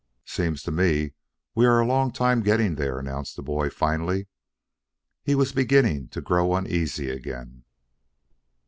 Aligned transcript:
"Seems 0.25 0.63
to 0.63 0.71
me 0.71 1.11
we 1.53 1.67
are 1.67 1.79
a 1.79 1.85
long 1.85 2.11
time 2.11 2.41
getting 2.41 2.73
there," 2.73 2.97
announced 2.97 3.35
the 3.35 3.43
boy 3.43 3.69
finally. 3.69 4.25
He 5.21 5.35
was 5.35 5.53
beginning 5.53 6.07
to 6.07 6.21
grow 6.21 6.55
uneasy 6.55 7.11
again. 7.11 7.65